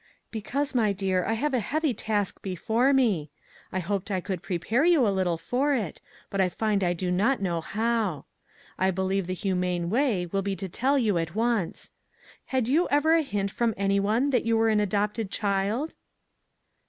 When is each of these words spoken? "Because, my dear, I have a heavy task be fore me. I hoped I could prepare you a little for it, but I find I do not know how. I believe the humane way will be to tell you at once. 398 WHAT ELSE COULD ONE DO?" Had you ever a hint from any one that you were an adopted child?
"Because, 0.31 0.73
my 0.73 0.93
dear, 0.93 1.23
I 1.25 1.33
have 1.33 1.53
a 1.53 1.59
heavy 1.59 1.93
task 1.93 2.41
be 2.41 2.55
fore 2.55 2.91
me. 2.91 3.29
I 3.71 3.77
hoped 3.77 4.09
I 4.09 4.19
could 4.19 4.41
prepare 4.41 4.83
you 4.83 5.07
a 5.07 5.13
little 5.13 5.37
for 5.37 5.75
it, 5.75 6.01
but 6.31 6.41
I 6.41 6.49
find 6.49 6.83
I 6.83 6.93
do 6.93 7.11
not 7.11 7.39
know 7.39 7.61
how. 7.61 8.25
I 8.79 8.89
believe 8.89 9.27
the 9.27 9.35
humane 9.35 9.91
way 9.91 10.25
will 10.25 10.41
be 10.41 10.55
to 10.55 10.67
tell 10.67 10.97
you 10.97 11.19
at 11.19 11.35
once. 11.35 11.91
398 12.49 12.79
WHAT 12.79 12.79
ELSE 12.79 12.79
COULD 12.79 12.79
ONE 12.79 12.89
DO?" 12.89 13.11
Had 13.11 13.11
you 13.11 13.11
ever 13.11 13.13
a 13.19 13.31
hint 13.31 13.51
from 13.51 13.73
any 13.77 13.99
one 13.99 14.29
that 14.31 14.43
you 14.43 14.57
were 14.57 14.69
an 14.69 14.79
adopted 14.79 15.29
child? 15.29 15.93